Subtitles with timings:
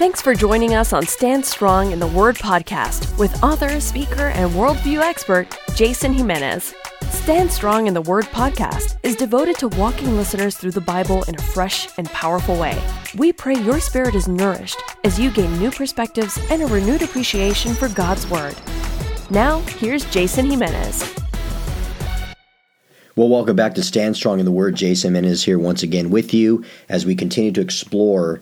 [0.00, 4.50] Thanks for joining us on Stand Strong in the Word podcast with author, speaker, and
[4.52, 6.74] worldview expert Jason Jimenez.
[7.10, 11.34] Stand Strong in the Word podcast is devoted to walking listeners through the Bible in
[11.34, 12.82] a fresh and powerful way.
[13.14, 17.74] We pray your spirit is nourished as you gain new perspectives and a renewed appreciation
[17.74, 18.56] for God's Word.
[19.28, 21.14] Now, here's Jason Jimenez.
[23.16, 24.76] Well, welcome back to Stand Strong in the Word.
[24.76, 28.40] Jason Jimenez here once again with you as we continue to explore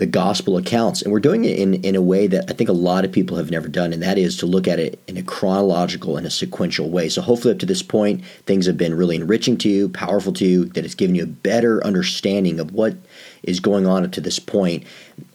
[0.00, 1.02] the gospel accounts.
[1.02, 3.36] And we're doing it in, in a way that I think a lot of people
[3.36, 6.30] have never done, and that is to look at it in a chronological and a
[6.30, 7.10] sequential way.
[7.10, 10.46] So hopefully, up to this point, things have been really enriching to you, powerful to
[10.46, 12.96] you, that it's given you a better understanding of what
[13.42, 14.84] is going on up to this point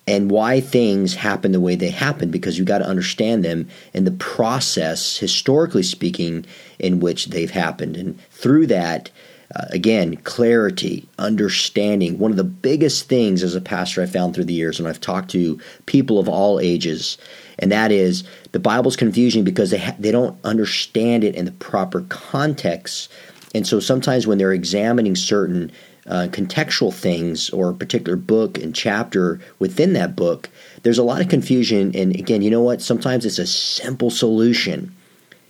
[0.07, 4.07] and why things happen the way they happen because you got to understand them and
[4.07, 6.43] the process historically speaking
[6.79, 9.11] in which they've happened and through that
[9.55, 12.19] uh, again, clarity, understanding.
[12.19, 14.99] One of the biggest things as a pastor I found through the years, and I've
[14.99, 17.17] talked to people of all ages,
[17.57, 21.53] and that is the Bible's confusing because they ha- they don't understand it in the
[21.53, 23.09] proper context,
[23.53, 25.71] and so sometimes when they're examining certain
[26.07, 30.49] uh, contextual things or a particular book and chapter within that book,
[30.83, 31.95] there's a lot of confusion.
[31.95, 32.81] And again, you know what?
[32.81, 34.93] Sometimes it's a simple solution,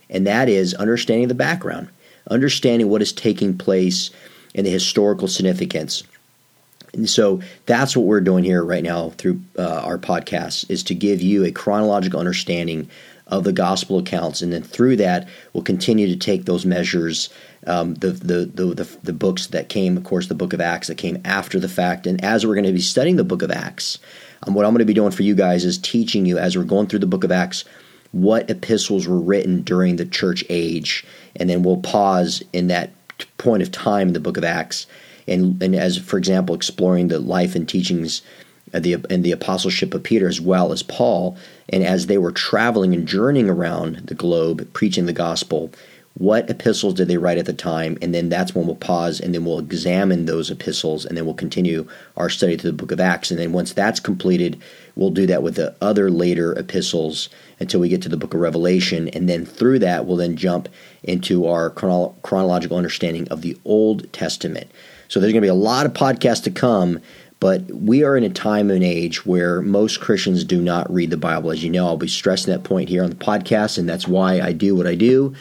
[0.08, 1.88] and that is understanding the background
[2.30, 4.10] understanding what is taking place
[4.54, 6.02] and the historical significance.
[6.94, 10.94] And so that's what we're doing here right now through uh, our podcast is to
[10.94, 12.88] give you a chronological understanding
[13.26, 17.28] of the gospel accounts, and then through that, we'll continue to take those measures.
[17.66, 20.98] Um, the, the, the the books that came, of course, the book of Acts that
[20.98, 23.98] came after the fact, and as we're going to be studying the book of Acts,
[24.44, 26.62] um, what I'm going to be doing for you guys is teaching you as we're
[26.62, 27.64] going through the book of Acts
[28.22, 31.04] what epistles were written during the church age,
[31.36, 32.90] and then we'll pause in that
[33.36, 34.86] point of time in the book of Acts,
[35.28, 38.22] and, and as for example, exploring the life and teachings
[38.72, 41.36] the and the apostleship of Peter as well as Paul,
[41.68, 45.70] and as they were traveling and journeying around the globe preaching the gospel,
[46.18, 49.34] what epistles did they write at the time and then that's when we'll pause and
[49.34, 52.98] then we'll examine those epistles and then we'll continue our study through the book of
[52.98, 54.58] acts and then once that's completed
[54.94, 57.28] we'll do that with the other later epistles
[57.60, 60.70] until we get to the book of revelation and then through that we'll then jump
[61.02, 64.70] into our chrono- chronological understanding of the old testament
[65.08, 66.98] so there's going to be a lot of podcasts to come
[67.40, 71.18] but we are in a time and age where most Christians do not read the
[71.18, 71.50] Bible.
[71.50, 74.40] As you know, I'll be stressing that point here on the podcast, and that's why
[74.40, 75.34] I do what I do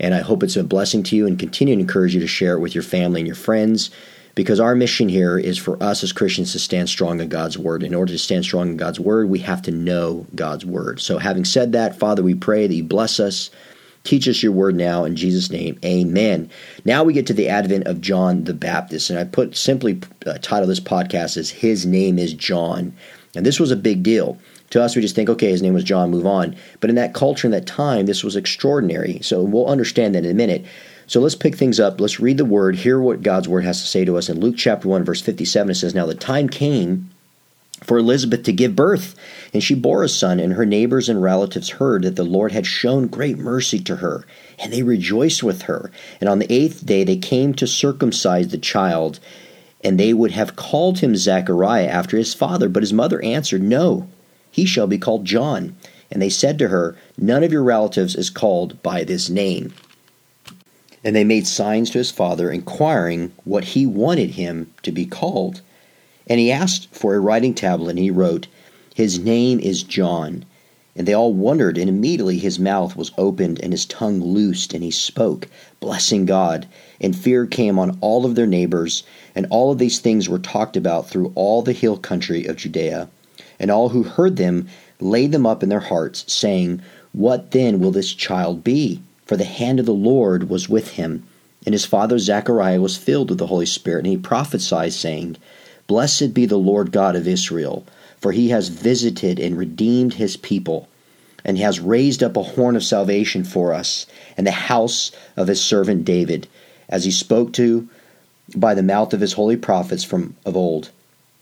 [0.00, 2.56] and I hope it's a blessing to you and continue to encourage you to share
[2.56, 3.90] it with your family and your friends
[4.34, 7.82] because our mission here is for us as Christians to stand strong in God's Word.
[7.82, 11.00] In order to stand strong in God's Word, we have to know God's Word.
[11.00, 13.50] So, having said that, Father, we pray that you bless us.
[14.02, 15.78] Teach us your word now in Jesus' name.
[15.84, 16.48] Amen.
[16.86, 19.10] Now we get to the advent of John the Baptist.
[19.10, 22.94] And I put simply uh, title this podcast as His Name is John.
[23.36, 24.38] And this was a big deal.
[24.70, 26.54] To us, we just think, okay, his name was John, move on.
[26.78, 29.18] But in that culture, in that time, this was extraordinary.
[29.20, 30.64] So we'll understand that in a minute.
[31.08, 32.00] So let's pick things up.
[32.00, 34.28] Let's read the word, hear what God's word has to say to us.
[34.28, 37.10] In Luke chapter 1, verse 57, it says, Now the time came
[37.82, 39.16] for Elizabeth to give birth,
[39.52, 42.64] and she bore a son, and her neighbors and relatives heard that the Lord had
[42.64, 44.24] shown great mercy to her,
[44.56, 45.90] and they rejoiced with her.
[46.20, 49.18] And on the eighth day they came to circumcise the child,
[49.82, 54.06] and they would have called him Zechariah after his father, but his mother answered, No
[54.50, 55.76] he shall be called John.
[56.10, 59.72] And they said to her, None of your relatives is called by this name.
[61.04, 65.60] And they made signs to his father, inquiring what he wanted him to be called.
[66.26, 68.48] And he asked for a writing tablet, and he wrote,
[68.94, 70.44] His name is John.
[70.96, 74.82] And they all wondered, and immediately his mouth was opened, and his tongue loosed, and
[74.82, 75.46] he spoke,
[75.78, 76.66] blessing God.
[77.00, 80.76] And fear came on all of their neighbors, and all of these things were talked
[80.76, 83.08] about through all the hill country of Judea.
[83.60, 84.68] And all who heard them
[85.00, 86.80] laid them up in their hearts, saying,
[87.12, 89.02] What then will this child be?
[89.26, 91.24] For the hand of the Lord was with him.
[91.66, 95.36] And his father Zechariah was filled with the Holy Spirit, and he prophesied, saying,
[95.86, 97.84] Blessed be the Lord God of Israel,
[98.18, 100.88] for he has visited and redeemed his people,
[101.44, 104.06] and has raised up a horn of salvation for us,
[104.38, 106.48] and the house of his servant David,
[106.88, 107.88] as he spoke to
[108.56, 110.90] by the mouth of his holy prophets from of old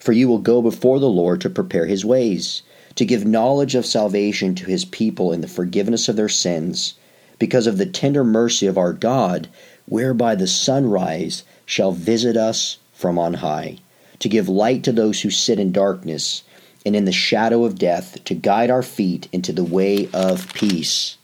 [0.00, 2.62] for you will go before the Lord to prepare his ways,
[2.96, 6.94] to give knowledge of salvation to his people in the forgiveness of their sins,
[7.38, 9.48] because of the tender mercy of our God,
[9.86, 13.78] whereby the sunrise shall visit us from on high,
[14.18, 16.42] to give light to those who sit in darkness
[16.84, 21.18] and in the shadow of death, to guide our feet into the way of peace.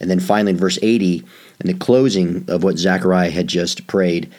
[0.00, 1.24] And then finally, in verse 80,
[1.60, 4.32] in the closing of what Zechariah had just prayed,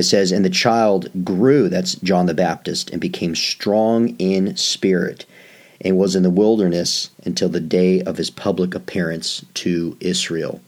[0.00, 5.26] it says, And the child grew, that's John the Baptist, and became strong in spirit,
[5.80, 10.60] and was in the wilderness until the day of his public appearance to Israel.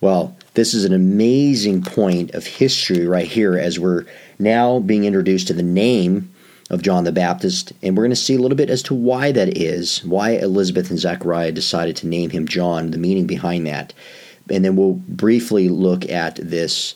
[0.00, 4.04] Well, this is an amazing point of history right here as we're
[4.38, 6.30] now being introduced to the name
[6.70, 9.32] of John the Baptist, and we're going to see a little bit as to why
[9.32, 13.92] that is, why Elizabeth and Zechariah decided to name him John, the meaning behind that.
[14.50, 16.94] And then we'll briefly look at this,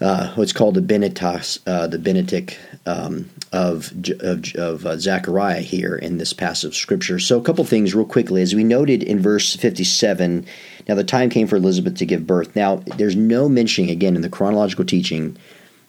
[0.00, 5.96] uh, what's called the Benetas, uh, the Benedict um, of, of, of uh, Zechariah here
[5.96, 7.18] in this passage of Scripture.
[7.18, 8.42] So, a couple things real quickly.
[8.42, 10.46] As we noted in verse 57,
[10.88, 12.54] now the time came for Elizabeth to give birth.
[12.54, 15.36] Now, there's no mentioning, again, in the chronological teaching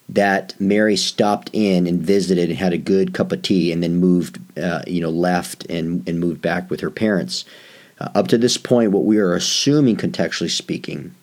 [0.09, 3.97] that Mary stopped in and visited and had a good cup of tea and then
[3.97, 7.43] moved, uh, you know, left and, and moved back with her parents.
[7.99, 11.13] Uh, up to this point, what we are assuming, contextually speaking,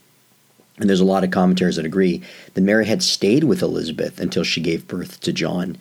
[0.78, 2.22] and there's a lot of commentaries that agree
[2.54, 5.76] that Mary had stayed with Elizabeth until she gave birth to John.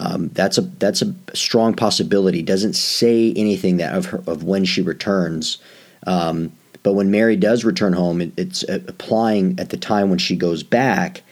[0.00, 2.42] Um, that's a that's a strong possibility.
[2.42, 5.58] Doesn't say anything that of her, of when she returns.
[6.06, 6.52] Um,
[6.82, 10.62] but when Mary does return home, it, it's applying at the time when she goes
[10.62, 11.22] back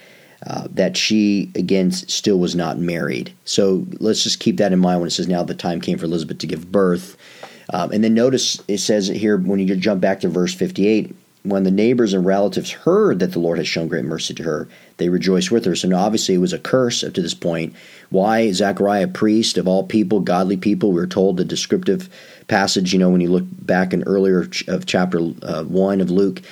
[0.47, 3.33] uh, that she again still was not married.
[3.45, 6.07] So let's just keep that in mind when it says now the time came for
[6.07, 7.17] Elizabeth to give birth.
[7.73, 11.15] Um, and then notice it says here when you jump back to verse 58
[11.45, 14.69] when the neighbors and relatives heard that the Lord had shown great mercy to her,
[14.99, 15.75] they rejoiced with her.
[15.75, 17.75] So now obviously it was a curse up to this point.
[18.11, 20.91] Why Zechariah, priest of all people, godly people?
[20.91, 22.09] We were told the descriptive
[22.47, 26.11] passage, you know, when you look back in earlier ch- of chapter uh, 1 of
[26.11, 26.43] Luke,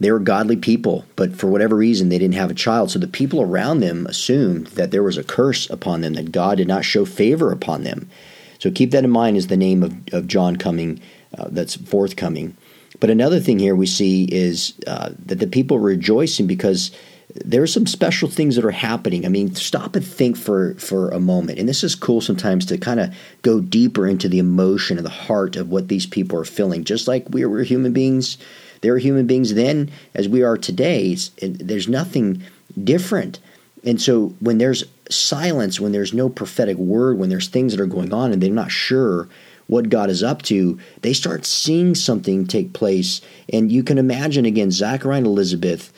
[0.00, 2.90] they were godly people, but for whatever reason, they didn't have a child.
[2.90, 6.58] So the people around them assumed that there was a curse upon them, that God
[6.58, 8.10] did not show favor upon them.
[8.58, 11.00] So keep that in mind as the name of, of John coming,
[11.38, 12.56] uh, that's forthcoming.
[13.02, 16.92] But another thing here we see is uh, that the people are rejoicing because
[17.34, 19.26] there are some special things that are happening.
[19.26, 21.58] I mean, stop and think for for a moment.
[21.58, 23.12] And this is cool sometimes to kind of
[23.42, 26.84] go deeper into the emotion and the heart of what these people are feeling.
[26.84, 28.38] Just like we are human beings,
[28.82, 31.16] they were human beings then as we are today.
[31.40, 32.44] there's nothing
[32.84, 33.40] different.
[33.82, 37.86] And so when there's silence, when there's no prophetic word, when there's things that are
[37.86, 39.28] going on and they're not sure
[39.72, 43.22] what God is up to, they start seeing something take place.
[43.50, 45.90] And you can imagine again, Zachariah and Elizabeth,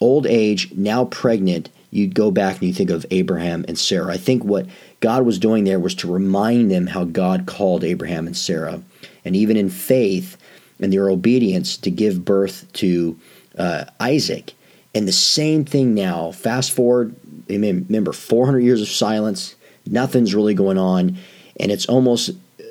[0.00, 1.70] old age, now pregnant.
[1.90, 4.12] You go back and you think of Abraham and Sarah.
[4.12, 4.66] I think what
[5.00, 8.82] God was doing there was to remind them how God called Abraham and Sarah.
[9.24, 10.36] And even in faith,
[10.78, 13.18] and their obedience to give birth to
[13.56, 14.52] uh, Isaac.
[14.94, 17.14] And the same thing now, fast forward,
[17.48, 19.54] remember, 400 years of silence,
[19.86, 21.16] nothing's really going on,
[21.58, 22.30] and it's almost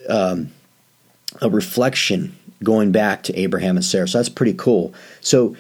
[0.10, 0.52] um,
[1.42, 4.08] a reflection going back to Abraham and Sarah.
[4.08, 4.94] So that's pretty cool.
[5.22, 5.56] So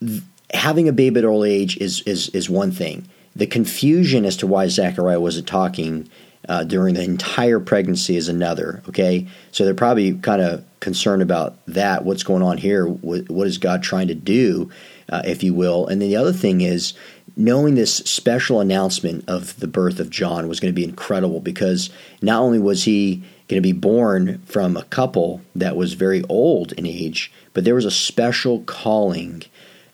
[0.00, 0.22] th-
[0.52, 3.08] having a baby at old age is, is, is one thing.
[3.36, 6.08] The confusion as to why Zachariah wasn't talking
[6.48, 8.82] uh, during the entire pregnancy is another.
[8.88, 12.04] Okay, so they're probably kind of concerned about that.
[12.04, 12.86] What's going on here?
[12.86, 14.70] What, what is God trying to do,
[15.08, 15.86] uh, if you will?
[15.86, 16.94] And then the other thing is
[17.36, 21.90] knowing this special announcement of the birth of John was going to be incredible because
[22.22, 26.72] not only was he going to be born from a couple that was very old
[26.72, 29.42] in age, but there was a special calling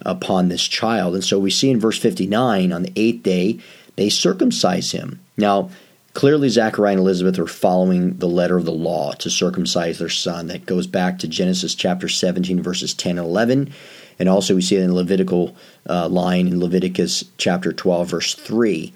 [0.01, 1.15] upon this child.
[1.15, 3.61] And so we see in verse 59 on the eighth day,
[3.97, 5.21] they circumcise him.
[5.37, 5.71] Now,
[6.15, 10.47] Clearly, Zachariah and Elizabeth are following the letter of the law to circumcise their son.
[10.47, 13.75] That goes back to Genesis chapter 17, verses 10 and 11.
[14.21, 15.57] And also, we see it in the Levitical
[15.89, 18.93] uh, line in Leviticus chapter 12, verse 3.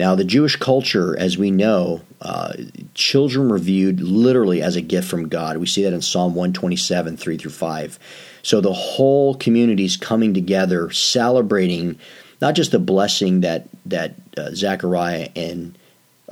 [0.00, 2.54] Now, the Jewish culture, as we know, uh,
[2.94, 5.58] children were viewed literally as a gift from God.
[5.58, 7.98] We see that in Psalm 127, 3 through 5.
[8.42, 11.98] So the whole community is coming together, celebrating
[12.40, 15.76] not just the blessing that, that uh, Zechariah and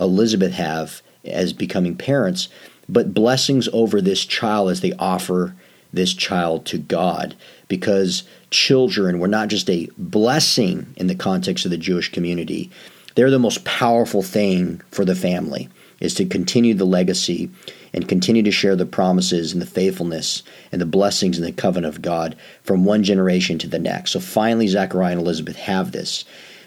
[0.00, 2.48] Elizabeth have as becoming parents,
[2.88, 5.54] but blessings over this child as they offer
[5.92, 7.36] this child to God.
[7.68, 12.70] Because children were not just a blessing in the context of the Jewish community,
[13.18, 17.50] they're the most powerful thing for the family, is to continue the legacy
[17.92, 21.92] and continue to share the promises and the faithfulness and the blessings and the covenant
[21.92, 24.12] of God from one generation to the next.
[24.12, 26.24] So finally, Zechariah and Elizabeth have this.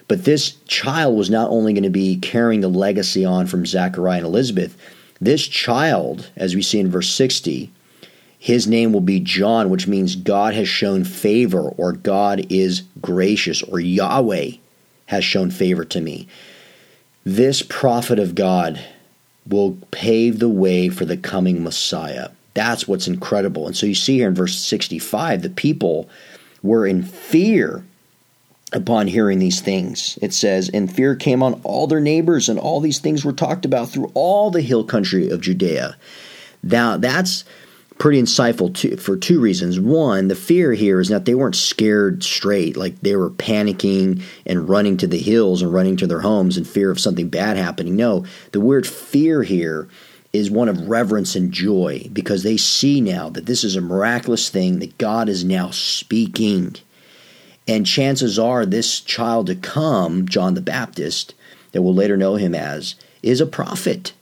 [0.09, 4.17] But this child was not only going to be carrying the legacy on from Zachariah
[4.17, 4.75] and Elizabeth,
[5.21, 7.71] This child, as we see in verse 60,
[8.39, 13.63] his name will be John, which means God has shown favor, or God is gracious,
[13.63, 14.57] or Yahweh
[15.11, 16.25] has shown favor to me.
[17.25, 18.79] This prophet of God
[19.45, 22.29] will pave the way for the coming Messiah.
[22.53, 23.67] That's what's incredible.
[23.67, 26.09] And so you see here in verse 65, the people
[26.63, 27.83] were in fear
[28.71, 30.17] upon hearing these things.
[30.21, 33.65] It says, And fear came on all their neighbors, and all these things were talked
[33.65, 35.97] about through all the hill country of Judea.
[36.63, 37.43] Now, that's
[38.01, 39.79] pretty insightful for two reasons.
[39.79, 44.67] One, the fear here is that they weren't scared straight, like they were panicking and
[44.67, 47.95] running to the hills and running to their homes in fear of something bad happening.
[47.95, 49.87] No, the word fear here
[50.33, 54.49] is one of reverence and joy because they see now that this is a miraculous
[54.49, 56.77] thing that God is now speaking.
[57.67, 61.35] And chances are this child to come, John the Baptist,
[61.71, 64.13] that we'll later know him as, is a prophet.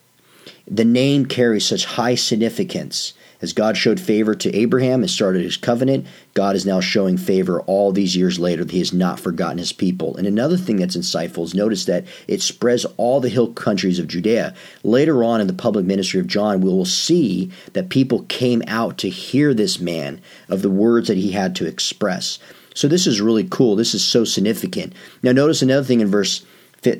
[0.67, 5.57] The name carries such high significance as God showed favor to Abraham and started his
[5.57, 9.57] covenant, God is now showing favor all these years later that he has not forgotten
[9.57, 10.17] his people.
[10.17, 14.07] And another thing that's insightful is notice that it spreads all the hill countries of
[14.07, 14.53] Judea.
[14.83, 18.97] Later on in the public ministry of John, we will see that people came out
[18.99, 22.39] to hear this man of the words that he had to express.
[22.75, 23.75] So this is really cool.
[23.75, 24.93] This is so significant.
[25.23, 26.45] Now, notice another thing in verse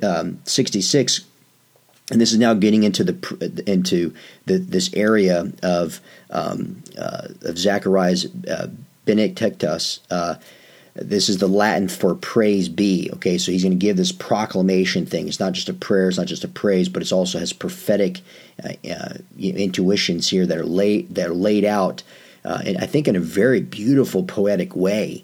[0.04, 1.22] um, 66
[2.12, 4.14] and this is now getting into the into
[4.46, 6.02] the, this area of
[6.32, 8.68] um, uh, of Zechariah's uh,
[9.06, 10.00] Benedictus.
[10.10, 10.36] Uh,
[10.96, 13.10] this is the Latin for praise be.
[13.14, 15.28] Okay, so he's going to give this proclamation thing.
[15.28, 18.22] It's not just a prayer, it's not just a praise, but it also has prophetic
[18.64, 22.04] uh, uh, intuitions here that are laid that are laid out,
[22.44, 25.24] uh, and I think in a very beautiful poetic way.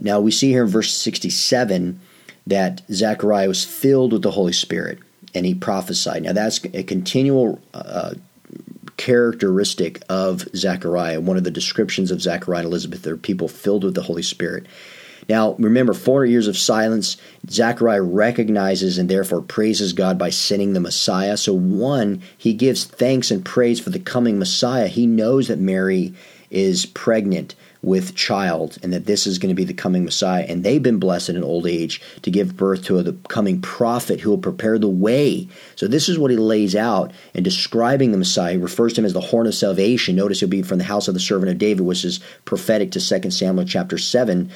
[0.00, 2.00] Now we see here in verse sixty-seven
[2.46, 4.98] that Zechariah was filled with the Holy Spirit
[5.34, 6.22] and he prophesied.
[6.22, 8.14] Now that's a continual uh,
[8.96, 11.20] characteristic of Zechariah.
[11.20, 14.66] One of the descriptions of Zechariah and Elizabeth are people filled with the Holy Spirit.
[15.28, 17.16] Now, remember, 400 years of silence,
[17.48, 21.36] Zechariah recognizes and therefore praises God by sending the Messiah.
[21.36, 24.88] So, one, he gives thanks and praise for the coming Messiah.
[24.88, 26.14] He knows that Mary
[26.50, 30.44] is pregnant with child and that this is going to be the coming Messiah.
[30.48, 34.30] And they've been blessed in old age to give birth to the coming prophet who
[34.30, 35.48] will prepare the way.
[35.74, 38.52] So this is what he lays out in describing the Messiah.
[38.52, 40.14] He refers to him as the horn of salvation.
[40.14, 43.00] Notice he'll be from the house of the servant of David, which is prophetic to
[43.00, 44.50] 2 Samuel chapter 7.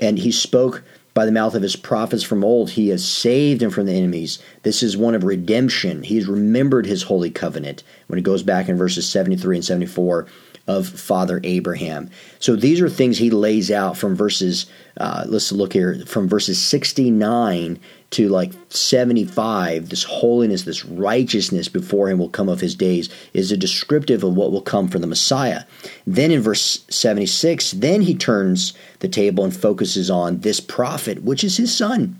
[0.00, 0.82] And he spoke
[1.16, 2.68] by the mouth of his prophets from old.
[2.68, 4.38] He has saved him from the enemies.
[4.64, 6.02] This is one of redemption.
[6.02, 7.82] He's remembered his holy covenant.
[8.08, 10.26] When it goes back in verses 73 and 74,
[10.66, 12.10] of Father Abraham.
[12.38, 14.66] So these are things he lays out from verses,
[14.98, 17.78] uh, let's look here, from verses 69
[18.10, 19.88] to like 75.
[19.88, 24.34] This holiness, this righteousness before him will come of his days is a descriptive of
[24.34, 25.64] what will come from the Messiah.
[26.06, 31.44] Then in verse 76, then he turns the table and focuses on this prophet, which
[31.44, 32.18] is his son.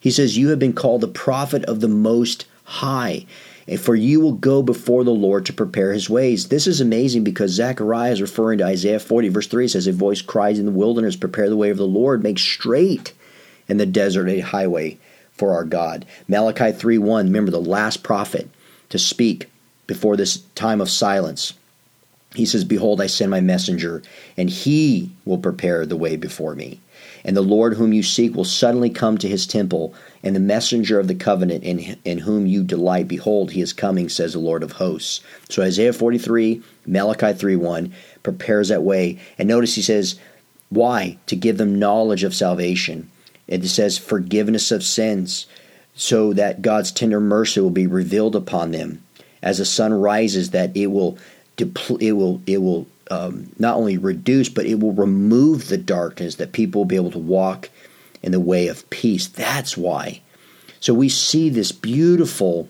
[0.00, 3.26] He says, You have been called the prophet of the Most High
[3.78, 6.48] for you will go before the Lord to prepare his ways.
[6.48, 10.22] This is amazing because Zechariah is referring to Isaiah 40, verse 3 says, A voice
[10.22, 13.12] cries in the wilderness, Prepare the way of the Lord, make straight
[13.66, 14.98] in the desert a highway
[15.32, 16.06] for our God.
[16.28, 18.48] Malachi 3 1, remember the last prophet
[18.88, 19.50] to speak
[19.86, 21.54] before this time of silence.
[22.34, 24.02] He says, Behold, I send my messenger,
[24.36, 26.80] and he will prepare the way before me.
[27.24, 31.00] And the Lord whom you seek will suddenly come to his temple, and the messenger
[31.00, 34.62] of the covenant in, in whom you delight, behold, he is coming, says the Lord
[34.62, 35.20] of hosts.
[35.48, 39.18] So Isaiah 43, Malachi 3 1 prepares that way.
[39.38, 40.18] And notice he says,
[40.68, 41.18] Why?
[41.26, 43.10] To give them knowledge of salvation.
[43.48, 45.46] It says forgiveness of sins,
[45.94, 49.02] so that God's tender mercy will be revealed upon them.
[49.42, 51.18] As the sun rises, that it will
[51.58, 56.52] it will it will um, not only reduce, but it will remove the darkness that
[56.52, 57.70] people will be able to walk
[58.22, 59.28] in the way of peace.
[59.28, 60.20] That's why.
[60.80, 62.68] So we see this beautiful,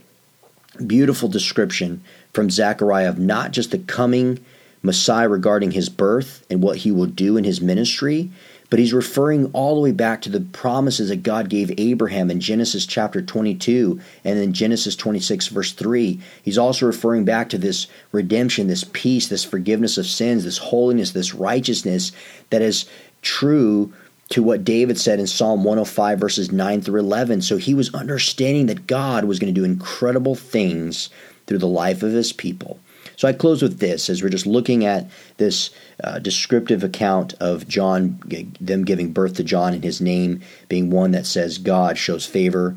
[0.87, 2.03] beautiful description
[2.33, 4.45] from Zechariah of not just the coming
[4.83, 8.31] Messiah regarding his birth and what he will do in his ministry,
[8.71, 12.41] but he's referring all the way back to the promises that God gave Abraham in
[12.41, 16.21] Genesis chapter 22 and in Genesis 26, verse 3.
[16.43, 21.13] He's also referring back to this redemption, this peace, this forgiveness of sins, this holiness,
[21.13, 22.13] this righteousness
[22.51, 22.87] that is
[23.23, 23.93] true
[24.29, 27.43] to what David said in Psalm 105, verses 9 through 11.
[27.43, 31.11] So he was understanding that God was going to do incredible things
[31.47, 32.81] through the life of his people.
[33.17, 35.71] So I close with this as we're just looking at this
[36.05, 38.21] uh, descriptive account of John,
[38.61, 42.77] them giving birth to John and his name being one that says God shows favor.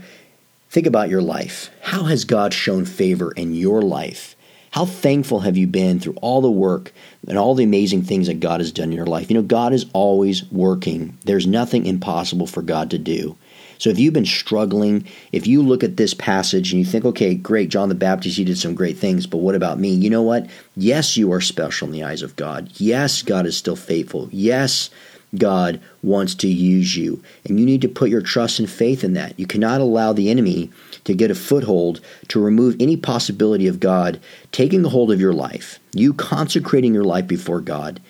[0.70, 1.70] Think about your life.
[1.82, 4.36] How has God shown favor in your life?
[4.72, 6.94] How thankful have you been through all the work
[7.28, 9.30] and all the amazing things that God has done in your life?
[9.30, 11.18] You know, God is always working.
[11.26, 13.36] There's nothing impossible for God to do.
[13.80, 17.34] So if you've been struggling, if you look at this passage and you think, okay,
[17.34, 19.90] great, John the Baptist, he did some great things, but what about me?
[19.90, 20.48] You know what?
[20.76, 22.70] Yes, you are special in the eyes of God.
[22.76, 24.30] Yes, God is still faithful.
[24.32, 24.90] Yes,
[25.38, 27.24] God wants to use you.
[27.46, 29.40] And you need to put your trust and faith in that.
[29.40, 30.72] You cannot allow the enemy
[31.06, 34.20] to get a foothold to remove any possibility of God
[34.52, 38.02] taking a hold of your life, you consecrating your life before God,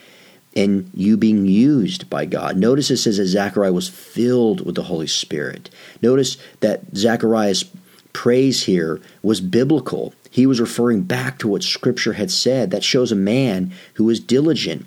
[0.56, 2.58] and you being used by God.
[2.58, 5.70] Notice it says that Zechariah was filled with the Holy Spirit.
[6.02, 7.66] Notice that Zechariah's
[8.14, 10.14] praise here was biblical.
[10.32, 12.72] He was referring back to what Scripture had said.
[12.72, 14.86] That shows a man who was diligent,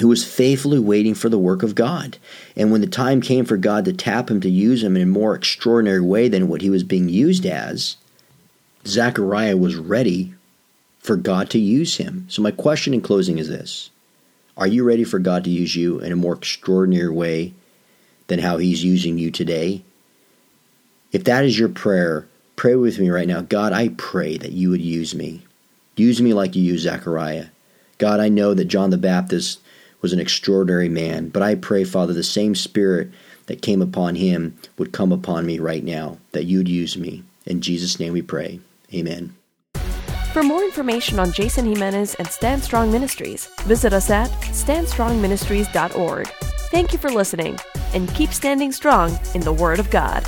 [0.00, 2.18] who was faithfully waiting for the work of God.
[2.56, 5.06] And when the time came for God to tap him to use him in a
[5.06, 7.96] more extraordinary way than what he was being used as,
[8.86, 10.34] Zechariah was ready
[10.98, 12.26] for God to use him.
[12.28, 13.90] So, my question in closing is this
[14.60, 17.54] Are you ready for God to use you in a more extraordinary way
[18.26, 19.82] than how he's using you today?
[21.12, 23.40] If that is your prayer, pray with me right now.
[23.40, 25.44] God, I pray that you would use me.
[25.96, 27.46] Use me like you used Zechariah.
[27.96, 29.60] God, I know that John the Baptist
[30.02, 31.30] was an extraordinary man.
[31.30, 33.08] But I pray, Father, the same spirit
[33.46, 37.24] that came upon him would come upon me right now, that you'd use me.
[37.46, 38.60] In Jesus' name we pray.
[38.92, 39.34] Amen.
[40.32, 46.28] For more information on Jason Jimenez and Stand Strong Ministries, visit us at standstrongministries.org.
[46.70, 47.58] Thank you for listening,
[47.94, 50.24] and keep standing strong in the Word of God.